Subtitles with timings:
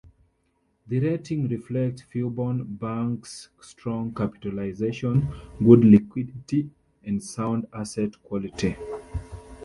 [0.87, 5.27] The rating reflects Fubon Bank's strong capitalization,
[5.59, 6.71] good liquidity
[7.03, 8.75] and sound asset quality.